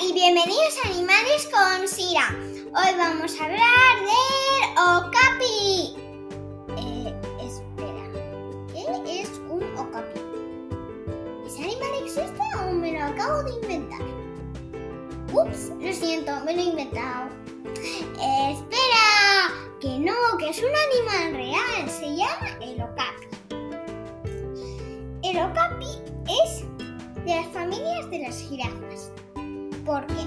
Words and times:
y 0.00 0.12
bienvenidos 0.12 0.76
a 0.84 0.90
Animales 0.90 1.48
con 1.52 1.88
Sira. 1.88 2.28
Hoy 2.66 2.96
vamos 2.96 3.34
a 3.40 3.44
hablar 3.44 3.96
del 3.98 5.06
okapi. 5.06 5.96
Eh, 6.76 7.14
espera, 7.42 9.02
¿qué 9.04 9.22
es 9.22 9.30
un 9.48 9.64
okapi? 9.76 10.20
¿Ese 11.46 11.64
animal 11.64 11.90
existe 12.04 12.40
o 12.60 12.72
me 12.74 12.92
lo 12.92 13.06
acabo 13.06 13.42
de 13.42 13.54
inventar? 13.54 14.02
Ups, 15.32 15.70
lo 15.80 15.92
siento, 15.92 16.32
me 16.44 16.54
lo 16.54 16.60
he 16.60 16.64
inventado. 16.66 17.30
espera, 17.74 19.52
que 19.80 19.98
no, 19.98 20.14
que 20.38 20.50
es 20.50 20.58
un 20.58 21.10
animal 21.10 21.34
real, 21.34 21.90
se 21.90 22.14
llama 22.14 22.56
el 22.60 22.80
okapi. 22.82 23.26
El 25.24 25.38
okapi 25.38 25.86
es 26.44 26.64
de 27.24 27.34
las 27.34 27.48
familias 27.48 28.08
de 28.10 28.20
las 28.20 28.40
jirafas 28.42 29.10
porque 29.88 30.22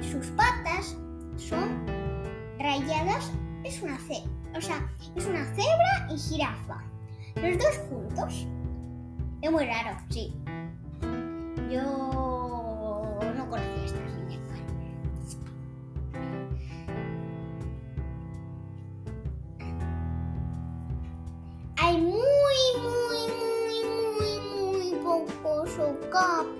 sus 0.00 0.24
patas 0.28 0.96
son 1.36 1.84
rayadas, 2.60 3.32
es 3.64 3.82
una 3.82 3.98
ce 3.98 4.22
o 4.56 4.60
sea, 4.60 4.88
es 5.16 5.26
una 5.26 5.44
cebra 5.54 6.08
y 6.12 6.18
jirafa. 6.18 6.82
Los 7.36 7.58
dos 7.58 7.78
juntos. 7.88 8.46
Es 9.42 9.50
muy 9.50 9.64
raro, 9.64 9.96
sí. 10.10 10.32
Yo 11.70 11.82
no 13.36 13.48
conocía 13.48 13.84
estas 13.84 14.12
líneas. 14.28 14.40
Hay 21.76 21.98
muy, 21.98 22.16
muy, 22.82 23.20
muy, 23.38 23.84
muy, 24.18 24.92
muy 24.92 24.94
pocos 25.02 25.78
ocapis. 25.78 26.59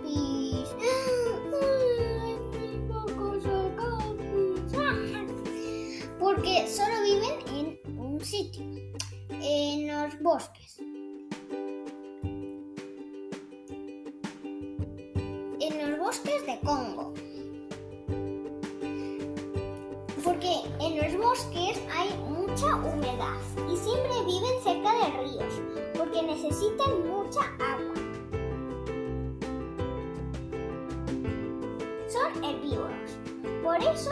Porque 6.33 6.69
solo 6.69 7.03
viven 7.03 7.77
en 7.85 7.99
un 7.99 8.21
sitio, 8.21 8.63
en 9.31 9.89
los 9.89 10.21
bosques. 10.23 10.79
En 15.61 15.91
los 15.91 15.99
bosques 15.99 16.47
de 16.47 16.61
Congo. 16.61 17.13
Porque 20.23 20.55
en 20.79 20.99
los 20.99 21.21
bosques 21.21 21.81
hay 21.93 22.11
mucha 22.29 22.77
humedad 22.77 23.41
y 23.69 23.77
siempre 23.77 24.13
viven 24.25 24.63
cerca 24.63 24.93
de 24.95 25.11
ríos 25.23 25.55
porque 25.99 26.23
necesitan 26.23 27.09
mucha 27.09 27.41
agua. 27.59 27.95
Son 32.09 32.45
herbívoros. 32.45 33.19
Por 33.65 33.77
eso 33.83 34.11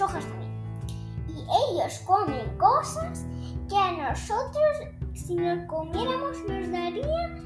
hojas 0.00 0.24
también. 0.26 0.52
Y 1.28 1.40
ellos 1.42 1.98
comen 2.06 2.56
cosas 2.58 3.24
que 3.68 3.76
a 3.76 4.10
nosotros, 4.10 4.78
si 5.14 5.34
nos 5.34 5.66
comiéramos, 5.66 6.38
nos 6.48 6.70
daría, 6.70 7.36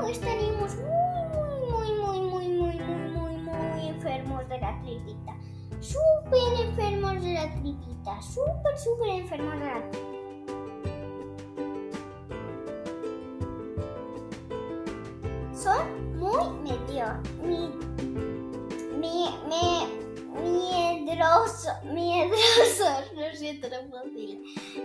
uh, 0.00 0.06
estaríamos 0.08 0.76
muy, 0.76 1.70
muy, 1.70 2.20
muy, 2.20 2.20
muy, 2.20 2.48
muy, 2.48 2.78
muy, 2.78 3.08
muy, 3.08 3.36
muy 3.36 3.88
enfermos 3.88 4.48
de 4.48 4.60
la 4.60 4.80
tripita 4.82 5.38
súper 5.80 6.66
enfermos 6.66 7.22
de 7.22 7.34
la 7.34 7.54
tripita, 7.54 8.20
súper, 8.22 8.78
súper 8.78 9.08
enfermos 9.10 9.58
de 9.60 9.66
la 9.66 9.90
tripita. 9.90 10.17
Miedrosos, 21.08 21.72
miedrosos, 21.84 23.12
lo 23.14 23.34
siento, 23.34 23.68
no 23.68 23.90
puedo 23.90 24.04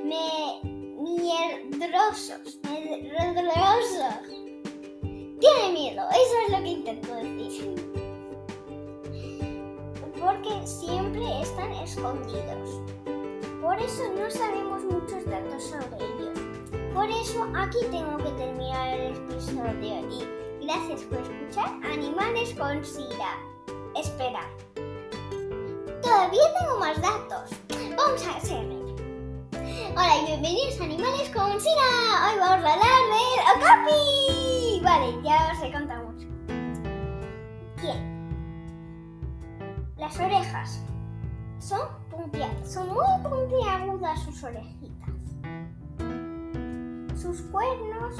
me, 0.03 0.61
miedrosos, 1.01 2.59
miedrosos. 2.63 4.29
Tiene 5.39 5.73
miedo, 5.73 6.07
eso 6.09 6.35
es 6.45 6.51
lo 6.51 6.63
que 6.63 6.69
intento 6.69 7.15
decir 7.15 7.93
porque 10.19 10.65
siempre 10.65 11.41
están 11.41 11.73
escondidos. 11.73 12.79
Por 13.61 13.77
eso 13.77 14.03
no 14.17 14.31
sabemos 14.31 14.85
muchos 14.85 15.25
datos 15.25 15.63
sobre 15.63 15.97
ellos. 15.97 16.39
Por 16.93 17.09
eso 17.09 17.45
aquí 17.55 17.79
tengo 17.91 18.15
que 18.17 18.31
terminar 18.31 18.99
el 18.99 19.15
episodio 19.17 19.99
y 20.09 20.65
gracias 20.65 21.01
por 21.01 21.19
escuchar 21.19 21.71
Animales 21.83 22.53
con 22.53 22.85
Sira. 22.85 23.37
Espera. 23.95 24.49
Todavía 26.03 26.43
tengo 26.59 26.79
más 26.79 27.01
datos. 27.01 27.49
Vamos 27.97 28.27
a 28.27 28.39
seguir. 28.41 28.83
Hola 29.91 30.17
y 30.21 30.25
bienvenidos 30.25 30.81
a 30.81 30.83
Animales 30.83 31.29
con 31.29 31.61
Sira. 31.61 32.27
Hoy 32.27 32.39
vamos 32.39 32.65
a 32.65 32.73
hablar 32.73 32.77
del 32.77 33.39
Okapi. 33.55 34.81
Vale, 34.83 35.21
ya 35.23 35.53
os 35.53 35.63
he 35.63 35.71
contado 35.71 36.09
mucho. 36.09 36.27
Bien. 37.81 37.99
Las 39.95 40.19
orejas 40.19 40.81
son 41.59 41.87
puntiagudas, 42.11 42.73
son 42.73 42.89
muy 42.89 43.29
puntiagudas 43.29 44.23
sus 44.23 44.43
orejitas. 44.43 45.09
Sus 47.15 47.41
cuernos 47.43 48.17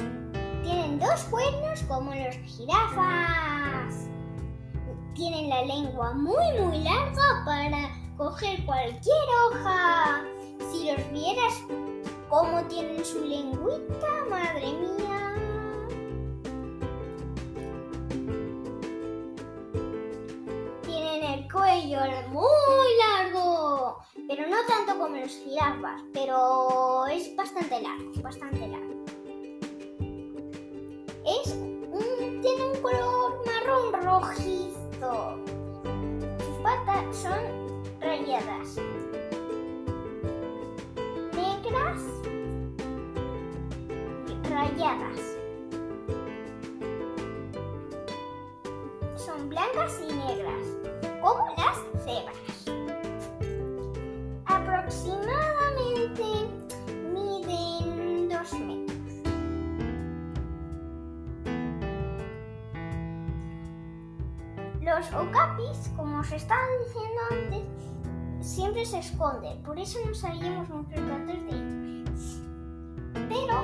tienen 0.63 0.99
dos 0.99 1.25
cuernos 1.25 1.83
como 1.89 2.13
los 2.15 2.35
jirafas. 2.35 4.07
Tienen 5.15 5.49
la 5.49 5.63
lengua 5.63 6.13
muy 6.13 6.59
muy 6.59 6.79
larga 6.79 7.43
para 7.45 7.89
coger 8.17 8.65
cualquier 8.65 9.27
hoja. 9.45 10.23
Si 10.71 10.91
los 10.91 11.11
vieras 11.11 11.53
cómo 12.29 12.63
tienen 12.63 13.03
su 13.05 13.23
lengüita, 13.23 14.07
madre 14.29 14.73
mía. 14.73 15.03
cuello 21.51 21.99
muy 22.29 22.89
largo, 22.97 23.99
pero 24.27 24.47
no 24.47 24.57
tanto 24.67 24.97
como 24.99 25.17
los 25.17 25.31
jirafas, 25.31 26.01
pero 26.13 27.05
es 27.07 27.35
bastante 27.35 27.79
largo, 27.81 28.11
bastante 28.21 28.67
largo. 28.67 29.05
Es 31.25 31.53
tiene 32.41 32.65
un 32.65 32.81
color 32.81 33.41
marrón 33.45 34.03
rojizo. 34.03 34.62
Sus 35.03 36.57
patas 36.63 37.13
son 37.13 37.83
rayadas, 37.99 38.77
negras, 41.33 42.01
rayadas. 44.49 45.19
Son 49.17 49.49
blancas 49.49 49.99
y 50.07 50.13
negras 50.13 50.67
como 51.21 51.53
las 51.57 51.79
cebras. 52.05 52.65
Aproximadamente 54.45 55.42
Los 64.83 65.13
okapis, 65.13 65.89
como 65.95 66.19
os 66.19 66.31
estaba 66.33 66.61
diciendo 66.85 67.21
antes, 67.31 67.63
siempre 68.45 68.85
se 68.85 68.99
esconden, 68.99 69.63
por 69.63 69.79
eso 69.79 69.97
no 70.05 70.13
sabíamos 70.13 70.67
muchos 70.67 70.99
datos 71.07 71.41
de 71.45 71.55
ellos. 71.55 72.41
Pero, 73.13 73.63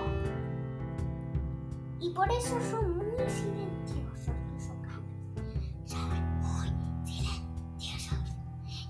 y 1.99 2.11
por 2.11 2.31
eso 2.31 2.57
son 2.71 2.97
muy 2.99 3.05
silenciosos. 3.27 4.33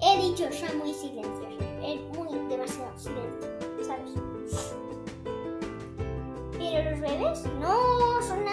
He 0.02 0.22
dicho, 0.22 0.44
son 0.52 0.78
muy 0.78 0.94
silenciosos. 0.94 1.66
Es 1.82 2.00
muy 2.16 2.48
demasiado 2.48 2.96
silencio, 2.96 3.50
¿sabes? 3.82 4.14
Pero 6.52 6.92
los 6.92 7.00
bebés 7.00 7.44
no 7.60 8.22
son 8.22 8.46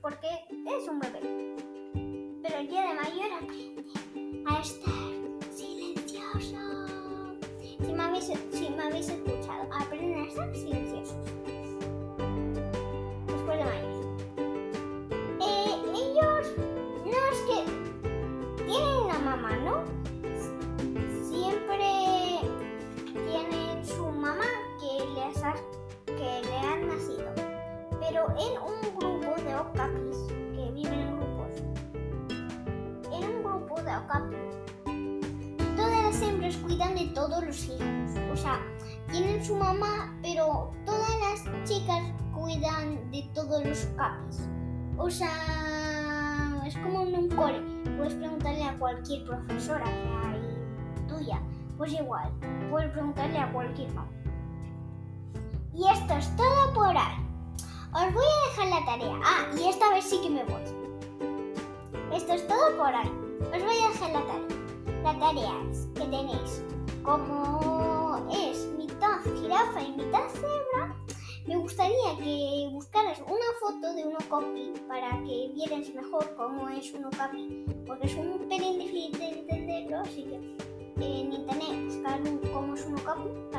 porque 0.00 0.28
es 0.66 0.88
un 0.88 0.98
bebé. 0.98 1.20
Pero 2.42 2.62
ya 2.62 2.88
de 2.88 2.94
mayor 2.94 3.32
aprende 3.40 3.84
a 4.46 4.60
estar 4.60 4.89
un 28.62 28.98
grupo 28.98 29.34
de 29.42 29.54
okapis 29.54 30.16
que 30.54 30.70
viven 30.72 31.00
en 31.00 31.16
grupos. 31.16 31.62
En 33.12 33.24
un 33.24 33.42
grupo 33.42 33.80
de 33.82 33.96
okapis, 33.96 34.38
todas 35.76 36.04
las 36.04 36.22
hembras 36.22 36.56
cuidan 36.56 36.94
de 36.94 37.06
todos 37.14 37.44
los 37.44 37.64
hijos. 37.64 38.30
O 38.32 38.36
sea, 38.36 38.60
tienen 39.10 39.44
su 39.44 39.56
mamá, 39.56 40.16
pero 40.22 40.72
todas 40.84 41.10
las 41.20 41.68
chicas 41.68 42.02
cuidan 42.34 43.10
de 43.10 43.28
todos 43.34 43.64
los 43.64 43.86
okapis. 43.92 44.48
O 44.96 45.10
sea, 45.10 46.62
es 46.66 46.76
como 46.78 47.02
en 47.02 47.14
un 47.14 47.28
cole. 47.30 47.60
Puedes 47.96 48.14
preguntarle 48.14 48.64
a 48.64 48.78
cualquier 48.78 49.24
profesora 49.24 49.84
que 49.84 50.08
hay 50.26 51.08
tuya. 51.08 51.40
Pues 51.76 51.92
igual, 51.92 52.30
puedes 52.70 52.90
preguntarle 52.90 53.38
a 53.38 53.52
cualquier 53.52 53.92
mamá. 53.94 54.10
Y 55.74 55.88
esto 55.88 56.14
es 56.14 56.36
todo 56.36 56.74
por 56.74 56.88
hoy. 56.88 57.29
Os 57.92 58.14
voy 58.14 58.24
a 58.24 58.48
dejar 58.48 58.68
la 58.68 58.86
tarea. 58.86 59.20
Ah, 59.24 59.46
y 59.58 59.68
esta 59.68 59.90
vez 59.90 60.04
sí 60.04 60.20
que 60.22 60.30
me 60.30 60.44
voy. 60.44 60.62
Esto 62.14 62.34
es 62.34 62.46
todo 62.46 62.76
por 62.76 62.86
hoy. 62.86 63.10
Os 63.40 63.64
voy 63.64 63.76
a 63.78 63.88
dejar 63.88 64.10
la 64.12 64.26
tarea. 64.26 65.02
La 65.02 65.18
tarea 65.18 65.52
es 65.72 65.88
que 65.96 66.02
tenéis 66.02 66.62
como 67.02 68.28
es 68.30 68.66
mitad 68.78 69.18
jirafa 69.40 69.82
y 69.82 69.90
mitad 69.90 70.28
cebra. 70.28 70.96
Me 71.48 71.56
gustaría 71.56 72.16
que 72.16 72.68
buscaras 72.70 73.18
una 73.22 73.50
foto 73.58 73.92
de 73.94 74.04
uno 74.04 74.18
copy 74.28 74.72
para 74.86 75.10
que 75.24 75.50
vierais 75.52 75.92
mejor 75.92 76.32
cómo 76.36 76.68
es 76.68 76.92
uno 76.94 77.10
copy, 77.10 77.64
porque 77.88 78.06
es 78.06 78.14
un 78.14 78.46
pelín 78.48 78.78
difícil 78.78 79.18
de 79.18 79.30
entenderlo, 79.30 79.98
así 79.98 80.22
que 80.22 80.36
en 81.04 81.32
internet 81.32 81.86
buscar 81.86 82.20
cómo 82.52 82.74
es 82.74 82.86
uno 82.86 83.02
copy 83.04 83.49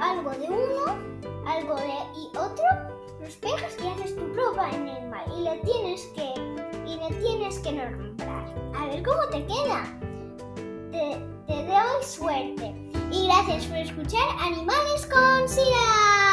Algo, 0.00 0.30
de 0.30 0.48
uno, 0.48 0.98
algo 1.46 1.76
de 1.76 1.94
y 2.16 2.36
otro, 2.36 2.64
los 3.20 3.36
pegas 3.36 3.76
y 3.80 3.86
haces 3.86 4.16
tu 4.16 4.32
propio 4.32 4.60
animal 4.60 5.24
y 5.36 5.42
le 5.42 5.56
tienes 5.58 6.04
que 6.16 6.34
y 6.84 6.96
le 6.96 7.14
tienes 7.20 7.60
que 7.60 7.72
nombrar. 7.72 8.52
A 8.76 8.86
ver 8.86 9.04
cómo 9.04 9.22
te 9.30 9.46
queda. 9.46 9.84
Te, 10.90 11.20
te 11.46 11.66
doy 11.66 12.02
suerte. 12.02 12.74
Y 13.12 13.26
gracias 13.26 13.66
por 13.66 13.76
escuchar 13.78 14.28
Animales 14.40 15.06
con 15.06 15.48
Sira. 15.48 16.27